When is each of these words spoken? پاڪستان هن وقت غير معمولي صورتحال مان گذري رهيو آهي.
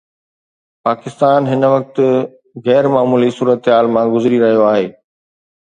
پاڪستان 0.85 1.39
هن 1.51 1.61
وقت 1.73 1.95
غير 2.69 2.85
معمولي 2.95 3.29
صورتحال 3.37 3.93
مان 3.95 4.07
گذري 4.17 4.45
رهيو 4.47 4.69
آهي. 4.73 4.85